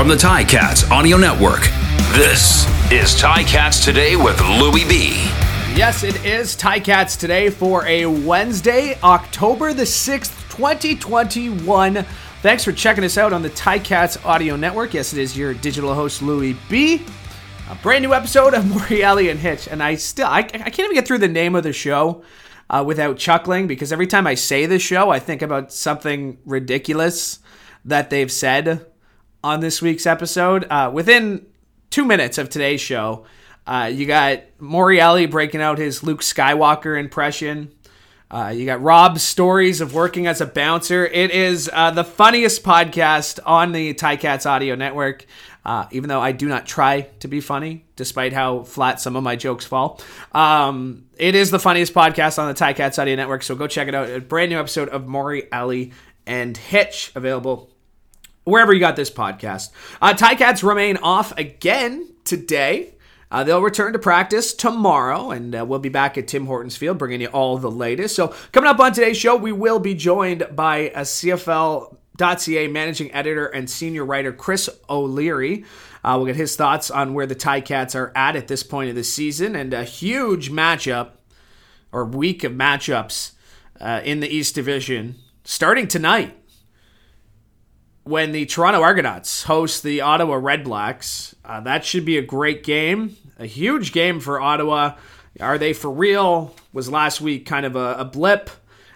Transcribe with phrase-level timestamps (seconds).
[0.00, 1.60] from the Ticats Audio Network.
[2.14, 5.10] This is Ticats Today with Louie B.
[5.76, 12.02] Yes, it is Ticats Today for a Wednesday, October the 6th, 2021.
[12.40, 14.94] Thanks for checking us out on the Ticats Audio Network.
[14.94, 17.04] Yes, it is your digital host, Louie B.
[17.68, 19.68] A brand new episode of Morielli and Hitch.
[19.68, 22.24] And I still, I, I can't even get through the name of the show
[22.70, 27.40] uh, without chuckling because every time I say the show, I think about something ridiculous
[27.84, 28.86] that they've said
[29.42, 30.66] on this week's episode.
[30.70, 31.46] Uh, within
[31.90, 33.24] two minutes of today's show,
[33.66, 37.72] uh, you got Morielli breaking out his Luke Skywalker impression.
[38.30, 41.04] Uh, you got Rob's stories of working as a bouncer.
[41.04, 45.26] It is uh, the funniest podcast on the Ticats Audio Network.
[45.64, 49.22] Uh, even though I do not try to be funny, despite how flat some of
[49.22, 50.00] my jokes fall,
[50.32, 53.42] um, it is the funniest podcast on the Ticats Audio Network.
[53.42, 54.08] So go check it out.
[54.08, 55.92] A brand new episode of Morielli
[56.26, 57.68] and Hitch available
[58.44, 59.70] wherever you got this podcast.
[60.00, 62.94] Uh, Ticats remain off again today.
[63.30, 66.98] Uh, they'll return to practice tomorrow, and uh, we'll be back at Tim Hortons Field
[66.98, 68.16] bringing you all the latest.
[68.16, 73.46] So, coming up on today's show, we will be joined by a CFL.ca managing editor
[73.46, 75.64] and senior writer Chris O'Leary.
[76.02, 78.96] Uh, we'll get his thoughts on where the Ticats are at at this point of
[78.96, 81.10] the season and a huge matchup
[81.92, 83.32] or week of matchups
[83.80, 86.36] uh, in the East Division starting tonight
[88.04, 91.34] when the Toronto Argonauts host the Ottawa Redblacks.
[91.44, 94.96] Uh, that should be a great game, a huge game for Ottawa.
[95.38, 96.54] Are they for real?
[96.72, 98.50] Was last week kind of a, a blip?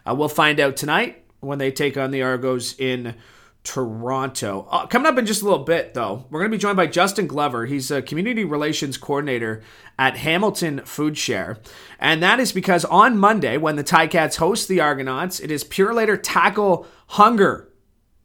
[0.07, 3.15] Uh, we'll find out tonight when they take on the Argos in
[3.63, 4.69] Toronto.
[4.71, 6.87] Uh, coming up in just a little bit, though, we're going to be joined by
[6.87, 7.65] Justin Glover.
[7.67, 9.63] He's a community relations coordinator
[9.99, 11.59] at Hamilton Food Share.
[11.99, 16.19] And that is because on Monday, when the Ticats host the Argonauts, it is Purolator
[16.23, 17.73] Tackle Hunger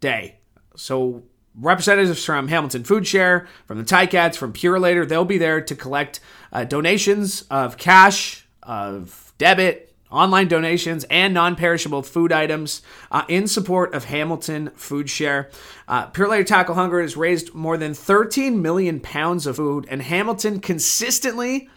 [0.02, 0.39] Day.
[0.80, 1.24] So
[1.56, 6.20] representatives from Hamilton Food Share, from the Ticats, from Purolator, they'll be there to collect
[6.54, 12.82] uh, donations of cash, of debit, online donations, and non-perishable food items
[13.12, 15.50] uh, in support of Hamilton Food Share.
[15.88, 21.70] Uh, Tackle Hunger has raised more than 13 million pounds of food, and Hamilton consistently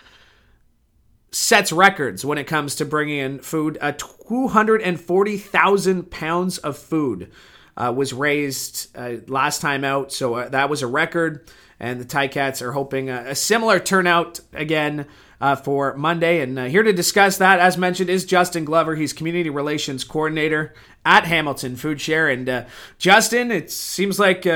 [1.32, 3.76] sets records when it comes to bringing in food.
[3.80, 7.32] Uh, 240,000 pounds of food
[7.77, 11.49] uh, was raised uh, last time out, so uh, that was a record.
[11.81, 15.06] And the Ticats are hoping a, a similar turnout again
[15.41, 16.41] uh, for Monday.
[16.41, 18.94] And uh, here to discuss that, as mentioned, is Justin Glover.
[18.94, 20.75] He's community relations coordinator
[21.05, 22.28] at Hamilton Food Share.
[22.28, 22.66] And
[22.99, 24.47] Justin, it seems like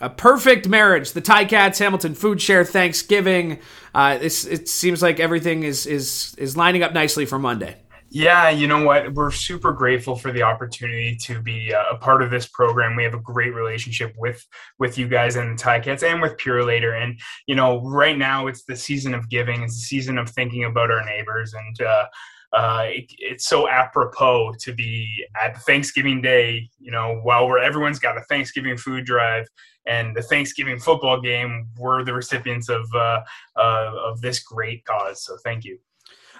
[0.00, 1.12] a perfect marriage.
[1.12, 3.58] The Ticats, Hamilton Food Share, Thanksgiving.
[3.94, 7.76] Uh, it seems like everything is is is lining up nicely for Monday.
[8.16, 9.12] Yeah, you know what?
[9.12, 12.96] We're super grateful for the opportunity to be uh, a part of this program.
[12.96, 14.42] We have a great relationship with
[14.78, 16.98] with you guys and the Ticats and with Purolator.
[16.98, 19.60] And you know, right now it's the season of giving.
[19.60, 21.86] It's the season of thinking about our neighbors and.
[21.86, 22.06] Uh,
[22.52, 25.10] uh, it, it's so apropos to be
[25.42, 29.46] at Thanksgiving Day, you know, while we're everyone's got a Thanksgiving food drive
[29.86, 33.20] and the Thanksgiving football game, we're the recipients of uh,
[33.56, 35.22] uh, of this great cause.
[35.22, 35.78] So thank you.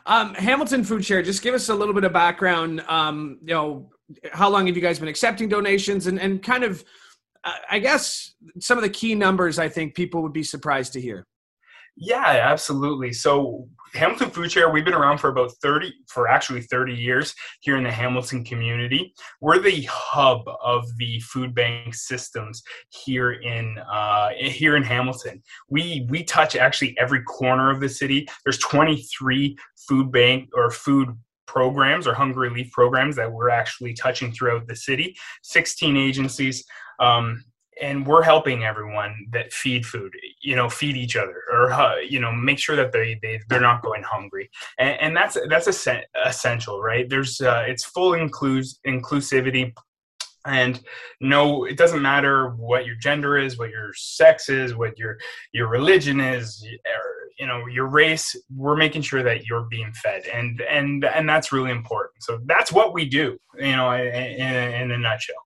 [0.06, 2.80] Um, Hamilton Food Share, just give us a little bit of background.
[2.86, 3.90] Um, you know,
[4.32, 6.84] how long have you guys been accepting donations, and and kind of,
[7.44, 9.58] uh, I guess, some of the key numbers.
[9.58, 11.26] I think people would be surprised to hear.
[11.96, 13.12] Yeah, absolutely.
[13.12, 17.76] So Hamilton Food Share, we've been around for about 30, for actually 30 years here
[17.76, 19.14] in the Hamilton community.
[19.40, 25.42] We're the hub of the food bank systems here in uh, here in Hamilton.
[25.70, 28.28] We we touch actually every corner of the city.
[28.44, 29.56] There's 23
[29.88, 34.76] food bank or food programs or hunger relief programs that we're actually touching throughout the
[34.76, 35.16] city.
[35.42, 36.64] 16 agencies.
[37.00, 37.44] Um,
[37.80, 42.20] and we're helping everyone that feed food you know feed each other or uh, you
[42.20, 44.50] know make sure that they, they they're not going hungry.
[44.78, 45.88] And, and that's that's
[46.24, 47.08] essential right?
[47.08, 49.72] There's uh, it's full includes inclusivity
[50.46, 50.80] and
[51.20, 55.18] no it doesn't matter what your gender is what your sex is what your
[55.52, 56.64] your religion is
[57.38, 61.52] you know your race we're making sure that you're being fed and and and that's
[61.52, 62.22] really important.
[62.22, 65.45] So that's what we do you know in, in a nutshell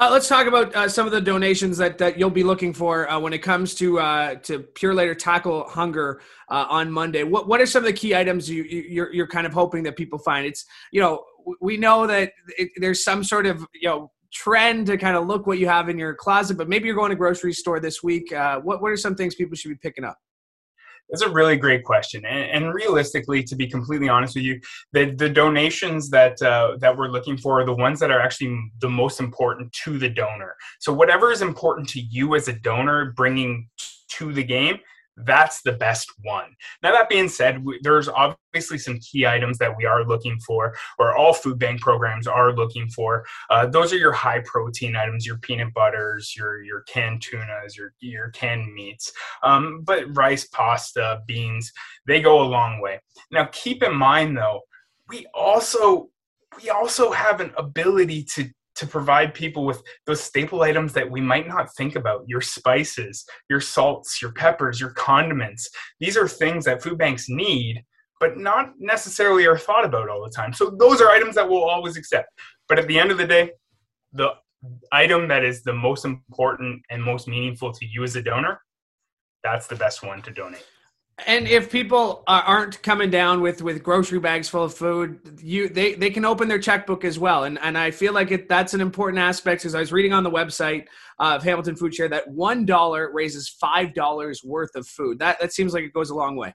[0.00, 3.08] uh, let's talk about uh, some of the donations that, that you'll be looking for
[3.10, 7.22] uh, when it comes to uh, to Purolator Tackle Hunger uh, on Monday.
[7.22, 9.82] What what are some of the key items you, you you're, you're kind of hoping
[9.82, 10.46] that people find?
[10.46, 11.24] It's you know
[11.60, 15.46] we know that it, there's some sort of you know trend to kind of look
[15.46, 18.32] what you have in your closet, but maybe you're going to grocery store this week.
[18.32, 20.16] Uh, what what are some things people should be picking up?
[21.12, 24.60] It's a really great question, and, and, realistically, to be completely honest with you,
[24.92, 28.58] the, the donations that uh, that we're looking for are the ones that are actually
[28.80, 30.54] the most important to the donor.
[30.78, 33.68] So whatever is important to you as a donor, bringing
[34.10, 34.78] to the game,
[35.16, 36.54] that's the best one.
[36.82, 41.16] Now, that being said, there's obviously some key items that we are looking for, or
[41.16, 43.24] all food bank programs are looking for.
[43.50, 47.92] Uh, those are your high protein items, your peanut butters, your your canned tunas, your
[48.00, 49.12] your canned meats.
[49.42, 51.72] Um, but rice, pasta, beans,
[52.06, 53.00] they go a long way.
[53.30, 54.60] Now, keep in mind though,
[55.08, 56.10] we also
[56.62, 61.20] we also have an ability to to provide people with those staple items that we
[61.20, 65.68] might not think about your spices, your salts, your peppers, your condiments.
[66.00, 67.84] These are things that food banks need,
[68.20, 70.54] but not necessarily are thought about all the time.
[70.54, 72.28] So, those are items that we'll always accept.
[72.70, 73.50] But at the end of the day,
[74.14, 74.30] the
[74.92, 78.62] item that is the most important and most meaningful to you as a donor,
[79.44, 80.64] that's the best one to donate.
[81.26, 85.94] And if people aren't coming down with with grocery bags full of food, you they
[85.94, 87.44] they can open their checkbook as well.
[87.44, 89.62] And and I feel like it, that's an important aspect.
[89.62, 90.86] Because I was reading on the website
[91.18, 95.18] of Hamilton Food Share that one dollar raises five dollars worth of food.
[95.18, 96.54] That that seems like it goes a long way.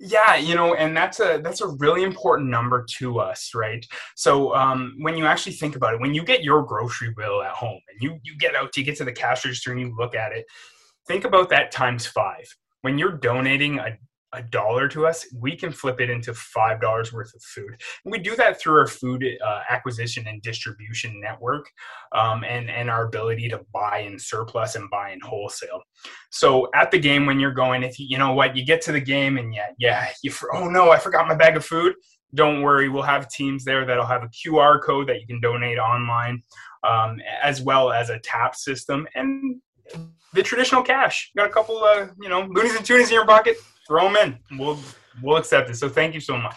[0.00, 3.86] Yeah, you know, and that's a that's a really important number to us, right?
[4.16, 7.52] So um, when you actually think about it, when you get your grocery bill at
[7.52, 10.14] home and you you get out, you get to the cash register and you look
[10.14, 10.46] at it,
[11.06, 12.46] think about that times five
[12.84, 13.98] when you're donating a
[14.34, 17.70] a dollar to us, we can flip it into five dollars worth of food.
[18.04, 21.70] And we do that through our food uh, acquisition and distribution network,
[22.12, 25.82] um, and and our ability to buy in surplus and buy in wholesale.
[26.30, 28.92] So at the game when you're going, if you you know what, you get to
[28.92, 31.94] the game and yeah, yeah, you oh no, I forgot my bag of food.
[32.34, 35.78] Don't worry, we'll have teams there that'll have a QR code that you can donate
[35.78, 36.42] online,
[36.82, 39.60] um, as well as a tap system and
[40.32, 41.30] the traditional cash.
[41.36, 43.56] Got a couple, uh, you know, loonies and toonies in your pocket.
[43.86, 44.58] Throw them in.
[44.58, 44.78] We'll
[45.22, 45.76] we'll accept it.
[45.76, 46.56] So thank you so much.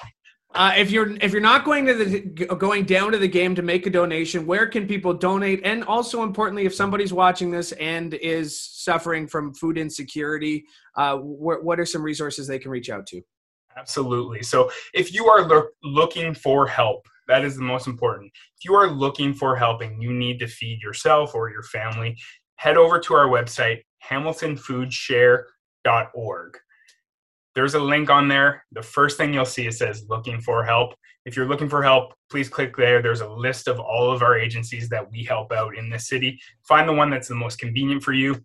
[0.56, 2.20] Uh, if you're if you're not going to the
[2.56, 5.62] going down to the game to make a donation, where can people donate?
[5.64, 10.66] And also importantly, if somebody's watching this and is suffering from food insecurity,
[10.96, 13.22] uh, wh- what are some resources they can reach out to?
[13.78, 14.42] Absolutely.
[14.42, 18.32] So if you are lo- looking for help, that is the most important.
[18.58, 22.18] If you are looking for help and you need to feed yourself or your family,
[22.58, 26.58] head over to our website, hamiltonfoodshare.org.
[27.56, 28.66] There's a link on there.
[28.72, 30.94] The first thing you'll see it says looking for help.
[31.26, 33.02] If you're looking for help, please click there.
[33.02, 36.40] There's a list of all of our agencies that we help out in the city.
[36.68, 38.40] Find the one that's the most convenient for you,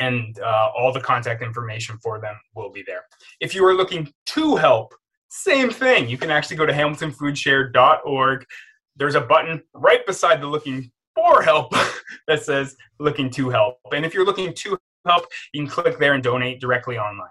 [0.00, 3.04] and uh, all the contact information for them will be there.
[3.40, 4.94] If you are looking to help,
[5.28, 6.08] same thing.
[6.08, 8.46] You can actually go to hamiltonfoodshare.org.
[8.96, 11.72] There's a button right beside the looking for help
[12.28, 13.78] that says looking to help.
[13.92, 17.30] And if you're looking to help, you can click there and donate directly online.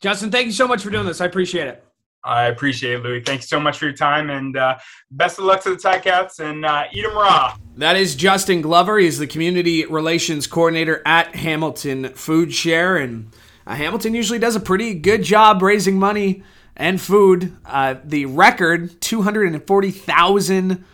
[0.00, 1.20] Justin, thank you so much for doing this.
[1.20, 1.84] I appreciate it.
[2.22, 3.22] I appreciate it, Louis.
[3.22, 4.78] Thanks so much for your time, and uh,
[5.10, 7.56] best of luck to the Ticats, and uh, eat them raw.
[7.76, 8.98] That is Justin Glover.
[8.98, 13.30] He's the community relations coordinator at Hamilton Food Share, and
[13.66, 16.42] uh, Hamilton usually does a pretty good job raising money
[16.76, 17.56] and food.
[17.64, 20.84] Uh, the record: two hundred and forty thousand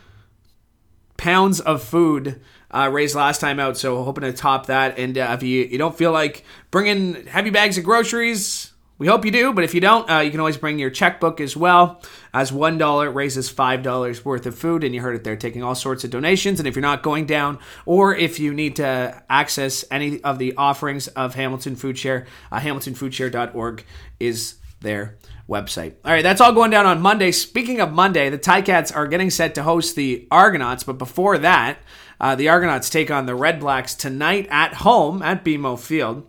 [1.16, 2.40] pounds of food
[2.70, 3.76] uh, raised last time out.
[3.76, 4.98] So hoping to top that.
[4.98, 9.24] And uh, if you, you don't feel like bringing heavy bags of groceries, we hope
[9.24, 9.52] you do.
[9.52, 12.00] But if you don't, uh, you can always bring your checkbook as well.
[12.32, 15.62] As one dollar raises five dollars worth of food, and you heard it there, taking
[15.62, 16.58] all sorts of donations.
[16.58, 20.54] And if you're not going down, or if you need to access any of the
[20.56, 23.84] offerings of Hamilton Food Share, uh, HamiltonFoodShare.org
[24.18, 25.94] is there website.
[26.04, 27.30] All right, that's all going down on Monday.
[27.32, 31.78] Speaking of Monday, the Ticats are getting set to host the Argonauts, but before that,
[32.20, 36.28] uh, the Argonauts take on the Redblacks tonight at home at BMO Field.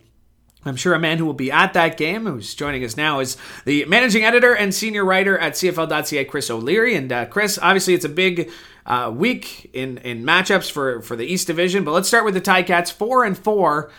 [0.64, 3.36] I'm sure a man who will be at that game, who's joining us now, is
[3.64, 6.94] the managing editor and senior writer at CFL.ca, Chris O'Leary.
[6.94, 8.50] And uh, Chris, obviously, it's a big
[8.84, 11.84] uh, week in in matchups for for the East Division.
[11.84, 13.90] But let's start with the Ticats, four and four.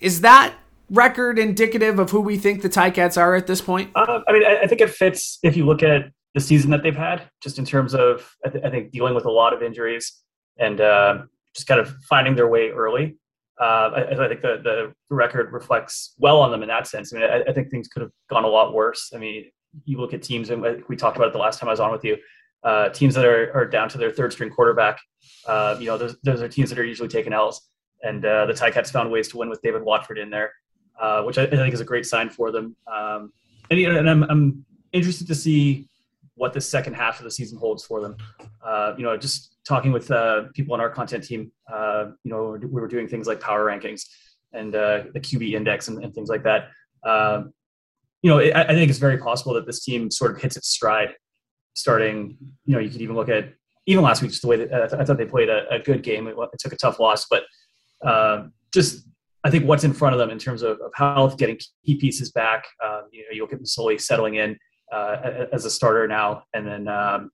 [0.00, 0.54] Is that
[0.90, 3.90] record indicative of who we think the Ticats are at this point?
[3.94, 6.82] Uh, I mean, I, I, think it fits if you look at the season that
[6.82, 9.62] they've had, just in terms of I, th- I think dealing with a lot of
[9.62, 10.22] injuries
[10.58, 11.22] and uh,
[11.54, 13.16] just kind of finding their way early.
[13.60, 17.12] Uh, I, I, think the, the record reflects well on them in that sense.
[17.12, 19.10] I mean, I, think things could have gone a lot worse.
[19.12, 19.46] I mean,
[19.84, 21.90] you look at teams, and we talked about it the last time I was on
[21.90, 22.16] with you.
[22.62, 25.00] Uh, teams that are, are down to their third string quarterback,
[25.46, 27.68] uh, you know, those, those are teams that are usually taking L's.
[28.02, 30.52] And uh, the Ticats found ways to win with David Watford in there.
[31.00, 32.74] Uh, which I, I, think is a great sign for them.
[32.92, 33.32] Um,
[33.70, 35.86] and, and I'm, I'm, interested to see
[36.34, 38.16] what the second half of the season holds for them.
[38.64, 42.58] Uh, you know, just talking with uh, people on our content team, uh, you know,
[42.58, 44.06] we were doing things like power rankings
[44.54, 46.70] and uh, the QB index and, and things like that.
[48.22, 50.68] You know, I, I think it's very possible that this team sort of hits its
[50.68, 51.14] stride
[51.78, 53.52] starting, you know, you could even look at
[53.86, 56.02] even last week, just the way that uh, I thought they played a, a good
[56.02, 56.26] game.
[56.26, 57.44] It, it, took a tough loss, but
[58.04, 59.06] uh, just
[59.44, 62.32] I think what's in front of them in terms of, of health, getting key pieces
[62.32, 62.66] back.
[62.84, 64.58] Um, you know, you'll get Masoli settling in
[64.92, 67.30] uh, as a starter now, and then um,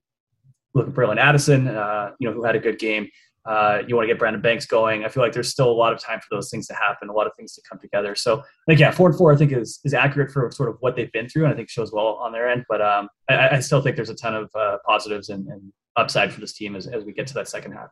[0.73, 3.09] look at Bralon Addison, uh, you know, who had a good game.
[3.45, 5.05] Uh, you want to get Brandon Banks going.
[5.05, 7.13] I feel like there's still a lot of time for those things to happen, a
[7.13, 8.15] lot of things to come together.
[8.15, 10.95] So, like, yeah, four and four, I think is is accurate for sort of what
[10.95, 12.65] they've been through, and I think shows well on their end.
[12.67, 16.33] But um, I, I, still think there's a ton of uh, positives and, and, upside
[16.33, 17.87] for this team as, as we get to that second half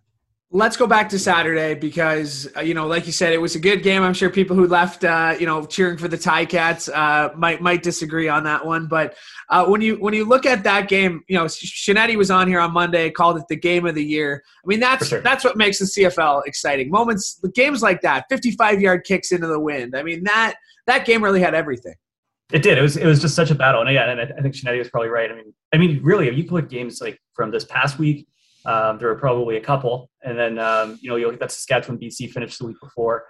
[0.53, 3.59] let's go back to Saturday because uh, you know, like you said, it was a
[3.59, 4.03] good game.
[4.03, 7.83] I'm sure people who left, uh, you know, cheering for the Ticats uh, might might
[7.83, 8.87] disagree on that one.
[8.87, 9.17] But
[9.49, 12.59] uh, when you when you look at that game, you know, Shinetti was on here
[12.59, 14.43] on Monday, called it the game of the year.
[14.63, 15.21] I mean, that's sure.
[15.21, 16.89] that's what makes the CFL exciting.
[16.89, 19.97] Moments, games like that, 55 yard kicks into the wind.
[19.97, 20.55] I mean, that
[20.85, 21.95] that game really had everything.
[22.51, 22.77] It did.
[22.77, 24.89] It was it was just such a battle, and yeah, and I think Shinetti was
[24.89, 25.31] probably right.
[25.31, 28.27] I mean, I mean, really, if you put games like from this past week
[28.65, 32.31] um, there were probably a couple, and then um, you know you'll that Saskatchewan BC
[32.31, 33.25] finished the week before.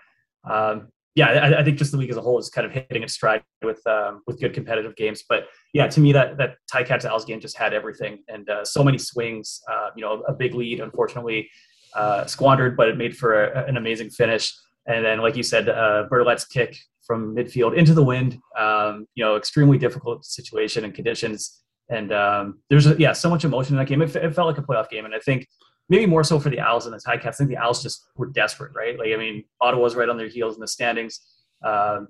[0.50, 3.04] Um, yeah, I, I, think just the league as a whole is kind of hitting
[3.04, 5.24] its stride with um, with good competitive games.
[5.28, 8.84] But yeah, to me that that Ticats Als game just had everything and uh, so
[8.84, 9.62] many swings.
[9.72, 11.50] Uh, you know, a big lead, unfortunately
[11.96, 14.54] uh, squandered, but it made for a, an amazing finish.
[14.86, 18.40] And then, like you said, uh, Bertolet's kick from midfield into the wind.
[18.58, 21.63] Um, you know, extremely difficult situation and conditions.
[21.94, 24.02] And um, there's yeah, so much emotion in that game.
[24.02, 25.48] It, it, felt like a playoff game, and I think
[25.90, 27.28] maybe more so for the Als and the Ticats.
[27.28, 28.98] I think the Als just were desperate, right?
[28.98, 31.20] Like I mean, Ottawa's right on their heels in the standings.
[31.64, 32.08] Um,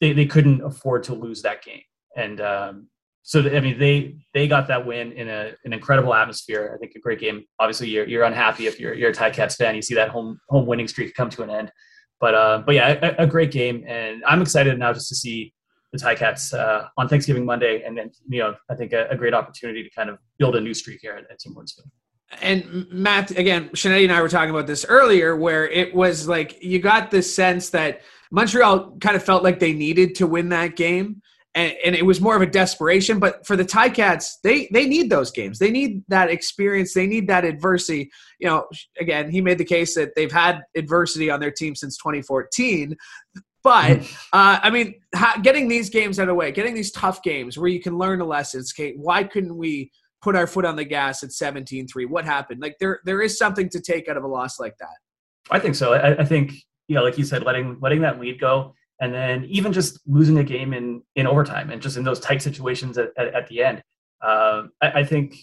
[0.00, 1.80] they they couldn't afford to lose that game,
[2.16, 2.88] and um,
[3.22, 6.72] so I mean they they got that win in a, an incredible atmosphere.
[6.74, 7.44] I think a great game.
[7.58, 9.74] Obviously, you're you're unhappy if you're you're a Ticats fan.
[9.74, 11.72] You see that home home winning streak come to an end,
[12.20, 15.54] but uh, but yeah, a, a great game, and I'm excited now just to see
[15.92, 19.34] the Ticats uh, on Thanksgiving Monday, and then you know I think a, a, great
[19.34, 21.80] opportunity to kind of build a new streak here at, at Tim Hortons.
[22.42, 26.62] And Matt, again, Shinetti and I were talking about this earlier, where it was like
[26.62, 30.76] you got the sense that Montreal kind of felt like they needed to win that
[30.76, 31.22] game.
[31.54, 33.18] And, and, it was more of a desperation.
[33.18, 35.58] But for the Ticats, they they need those games.
[35.58, 36.92] They need that experience.
[36.92, 38.10] They need that adversity.
[38.38, 38.68] You know,
[39.00, 42.94] again, he made the case that they've had adversity on their team since 2014.
[43.68, 44.00] But
[44.32, 44.94] uh, I mean,
[45.42, 48.18] getting these games out of the way, getting these tough games where you can learn
[48.18, 48.72] the lessons.
[48.72, 49.90] Kate, why couldn't we
[50.22, 52.08] put our foot on the gas at 17-3?
[52.08, 52.62] What happened?
[52.62, 54.96] Like there, there is something to take out of a loss like that.
[55.50, 55.92] I think so.
[55.92, 56.54] I, I think
[56.88, 60.38] you know, like you said, letting letting that lead go, and then even just losing
[60.38, 63.62] a game in in overtime, and just in those tight situations at, at, at the
[63.62, 63.82] end.
[64.22, 65.34] Um, I, I think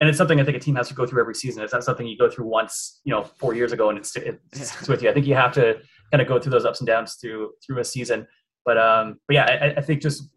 [0.00, 1.62] and it's something I think a team has to go through every season.
[1.62, 4.38] It's not something you go through once, you know, four years ago and it's, it's,
[4.52, 5.10] it's with you.
[5.10, 5.78] I think you have to
[6.10, 8.26] kind of go through those ups and downs through through a season.
[8.64, 10.28] But um, but yeah, I, I think just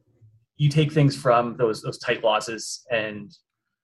[0.57, 3.31] you take things from those those tight losses and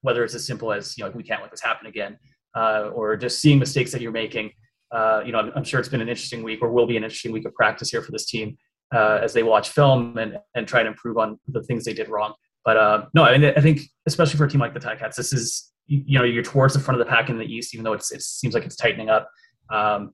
[0.02, 2.18] whether it's as simple as you know we can't let this happen again,
[2.56, 4.52] uh, or just seeing mistakes that you're making.
[4.92, 7.04] Uh, you know, I'm, I'm, sure it's been an interesting week, or will be an
[7.04, 8.58] interesting week of practice here for this team
[8.94, 12.10] uh, as they watch film and and try to improve on the things they did
[12.10, 12.34] wrong.
[12.64, 15.34] But uh, no, I, mean, I think especially for a team like the Ticats, this
[15.34, 17.94] is you know you're towards the front of the pack in the East, even though
[17.94, 19.30] it's it seems like it's tightening up.
[19.70, 20.14] Um,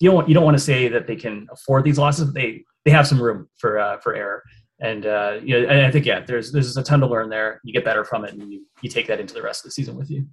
[0.00, 2.26] you don't you don't want to say that they can afford these losses.
[2.26, 4.42] But they they have some room for uh, for error,
[4.80, 7.60] and uh, you know, I think yeah, there's there's a ton to learn there.
[7.64, 9.72] You get better from it, and you you take that into the rest of the
[9.72, 10.26] season with you.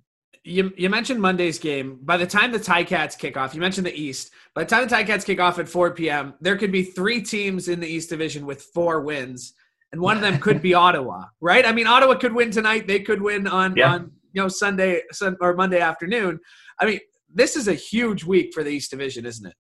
[0.48, 1.98] You, you mentioned Monday's game.
[2.03, 4.31] By the time the Ticats kick off, you mentioned the East.
[4.53, 7.67] By the time the Ticats kick off at 4 p.m., there could be three teams
[7.67, 9.55] in the East Division with four wins,
[9.91, 11.65] and one of them could be Ottawa, right?
[11.65, 12.86] I mean, Ottawa could win tonight.
[12.86, 13.93] They could win on yeah.
[13.93, 15.01] on you know Sunday
[15.41, 16.39] or Monday afternoon.
[16.79, 17.00] I mean,
[17.36, 19.54] this is a huge week for the East Division, isn't it?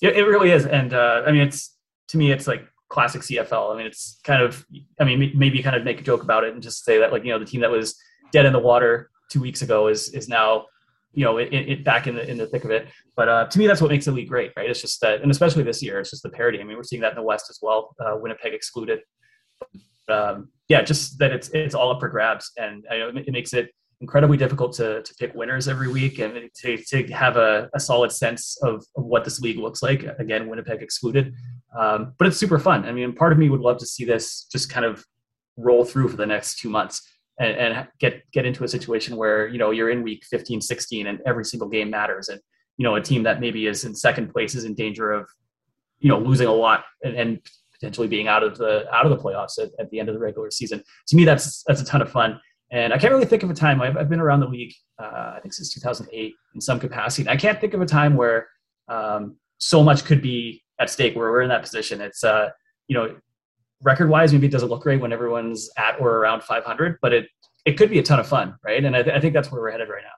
[0.00, 1.76] Yeah, it really is, and uh, I mean, it's
[2.08, 3.74] to me, it's like classic CFL.
[3.74, 4.64] I mean, it's kind of,
[5.00, 7.24] I mean, maybe kind of make a joke about it and just say that, like,
[7.24, 7.96] you know, the team that was
[8.32, 10.66] dead in the water two weeks ago is is now,
[11.12, 12.88] you know, it, it back in the in the thick of it.
[13.16, 14.68] But uh, to me, that's what makes the league great, right?
[14.68, 16.60] It's just that, and especially this year, it's just the parity.
[16.60, 17.96] I mean, we're seeing that in the West as well.
[17.98, 19.00] Uh, Winnipeg excluded.
[20.08, 23.70] Um, yeah, just that it's it's all up for grabs, and I it makes it
[24.00, 28.12] incredibly difficult to, to pick winners every week and to, to have a, a solid
[28.12, 30.04] sense of, of what this league looks like.
[30.18, 31.34] Again, Winnipeg excluded.
[31.78, 32.84] Um, but it's super fun.
[32.84, 35.04] I mean, part of me would love to see this just kind of
[35.56, 37.02] roll through for the next two months
[37.40, 41.06] and, and get, get into a situation where, you know, you're in week 15, 16
[41.06, 42.28] and every single game matters.
[42.28, 42.40] And,
[42.76, 45.26] you know, a team that maybe is in second place is in danger of,
[46.00, 47.40] you know, losing a lot and, and
[47.72, 50.20] potentially being out of the, out of the playoffs at, at the end of the
[50.20, 50.82] regular season.
[51.08, 52.38] To me, that's, that's a ton of fun.
[52.70, 53.80] And I can't really think of a time.
[53.80, 57.28] I've, I've been around the league, uh, I think since 2008 in some capacity.
[57.28, 58.48] I can't think of a time where
[58.88, 62.00] um, so much could be at stake where we're in that position.
[62.00, 62.50] It's, uh,
[62.88, 63.16] you know,
[63.82, 67.28] record wise, maybe it doesn't look great when everyone's at or around 500, but it
[67.64, 68.82] it could be a ton of fun, right?
[68.84, 70.10] And I, th- I think that's where we're headed right now.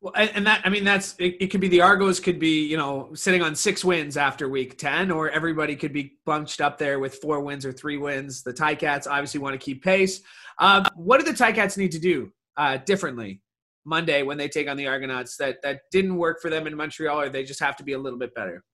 [0.00, 2.78] Well, and that I mean that's it, it, could be the Argos could be you
[2.78, 6.98] know sitting on six wins after week ten, or everybody could be bunched up there
[6.98, 8.42] with four wins or three wins.
[8.42, 10.22] The Ticats obviously want to keep pace.
[10.58, 13.42] Um, what do the Ticats need to do uh, differently
[13.84, 17.20] Monday when they take on the Argonauts that that didn't work for them in Montreal,
[17.20, 18.64] or they just have to be a little bit better?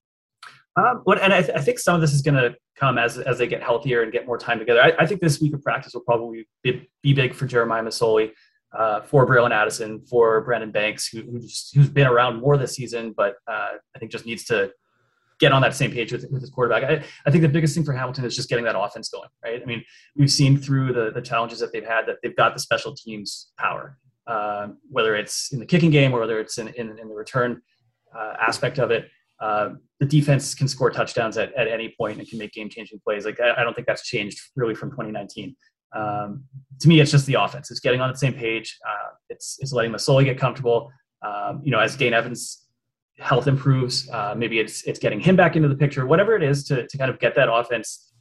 [0.77, 3.17] Um, what, and I, th- I, think some of this is going to come as
[3.19, 4.83] as they get healthier and get more time together.
[4.83, 8.31] I, I think this week of practice will probably be, be big for Jeremiah Masoli
[8.77, 13.15] uh, for Bralon Addison, for Brandon Banks, who, who's, who's been around more this season,
[13.17, 14.71] but uh, I think just needs to
[15.39, 16.85] get on that same page with, with his quarterback.
[16.85, 19.61] I, I, think the biggest thing for Hamilton is just getting that offense going, right?
[19.63, 19.85] I mean,
[20.17, 23.51] we've seen through the, the challenges that they've had that they've got the special teams
[23.59, 27.15] power, uh, whether it's in the kicking game or whether it's in, in, in the
[27.15, 27.61] return
[28.17, 29.09] uh, aspect of it.
[29.41, 32.99] Uh, the defense can score touchdowns at, at any point and can make game changing
[33.05, 33.27] plays.
[33.27, 35.55] Like I, I, don't think that's changed really from 2019.
[35.95, 36.45] Um,
[36.81, 37.71] to me, it's just the offense.
[37.71, 38.79] It's getting on the same page.
[38.87, 40.91] Uh, it's, it's letting Masoli get comfortable.
[41.23, 42.67] Um, you know, as Dane Evans'
[43.19, 46.07] health improves, uh, maybe it's it's getting him back into the picture.
[46.07, 48.13] Whatever it is to to kind of get that offense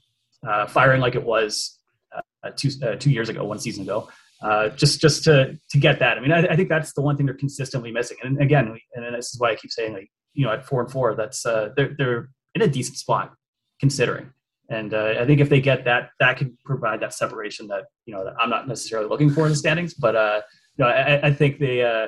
[0.48, 1.80] uh, firing like it was
[2.16, 4.10] uh, two uh, two years ago, one season ago.
[4.42, 6.18] Uh, just just to to get that.
[6.18, 8.18] I mean, I, I, think that's the one thing they're consistently missing.
[8.24, 10.92] And again, and this is why I keep saying, like, you know, at four and
[10.92, 13.34] four, that's they're they're in a decent spot
[13.80, 14.32] considering.
[14.70, 18.16] And uh, I think if they get that, that could provide that separation that you
[18.16, 19.94] know that I'm not necessarily looking for in the standings.
[19.94, 20.42] But uh,
[20.78, 22.08] you know, I, I think they uh,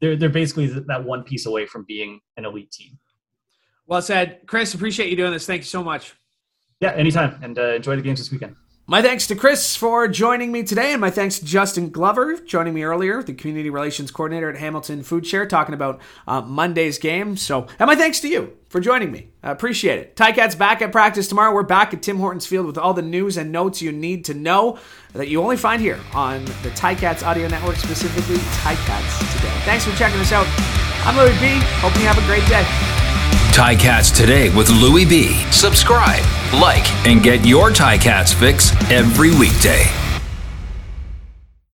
[0.00, 2.98] they're they're basically that one piece away from being an elite team.
[3.86, 4.74] Well said, Chris.
[4.74, 5.46] Appreciate you doing this.
[5.46, 6.14] Thank you so much.
[6.80, 8.56] Yeah, anytime, and uh, enjoy the games this weekend.
[8.90, 12.72] My thanks to Chris for joining me today, and my thanks to Justin Glover joining
[12.72, 17.36] me earlier, the community relations coordinator at Hamilton Food Share, talking about uh, Monday's game.
[17.36, 19.28] So, and my thanks to you for joining me.
[19.42, 20.16] I appreciate it.
[20.16, 21.52] Ticats back at practice tomorrow.
[21.52, 24.32] We're back at Tim Hortons Field with all the news and notes you need to
[24.32, 24.78] know
[25.12, 29.52] that you only find here on the Ticats audio network, specifically Ticats today.
[29.66, 30.46] Thanks for checking us out.
[31.04, 31.60] I'm Louis B.
[31.82, 33.07] Hoping you have a great day.
[33.58, 35.42] Ticats Today with Louis B.
[35.50, 40.07] Subscribe, like, and get your Ticats fix every weekday.